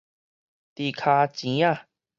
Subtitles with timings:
[0.73, 1.87] 豬跤錢仔